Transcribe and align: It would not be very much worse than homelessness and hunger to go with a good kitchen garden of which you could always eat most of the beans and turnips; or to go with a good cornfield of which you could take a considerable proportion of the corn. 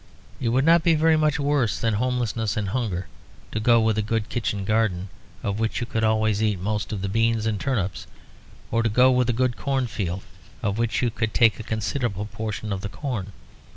It 0.39 0.49
would 0.49 0.65
not 0.65 0.81
be 0.81 0.95
very 0.95 1.15
much 1.15 1.39
worse 1.39 1.77
than 1.77 1.93
homelessness 1.93 2.57
and 2.57 2.69
hunger 2.69 3.05
to 3.51 3.59
go 3.59 3.79
with 3.79 3.99
a 3.99 4.01
good 4.01 4.29
kitchen 4.29 4.65
garden 4.65 5.09
of 5.43 5.59
which 5.59 5.79
you 5.79 5.85
could 5.85 6.03
always 6.03 6.41
eat 6.41 6.59
most 6.59 6.91
of 6.91 7.03
the 7.03 7.07
beans 7.07 7.45
and 7.45 7.59
turnips; 7.59 8.07
or 8.71 8.81
to 8.81 8.89
go 8.89 9.11
with 9.11 9.29
a 9.29 9.31
good 9.31 9.57
cornfield 9.57 10.23
of 10.63 10.79
which 10.79 11.03
you 11.03 11.11
could 11.11 11.35
take 11.35 11.59
a 11.59 11.61
considerable 11.63 12.25
proportion 12.25 12.73
of 12.73 12.81
the 12.81 12.89
corn. 12.89 13.31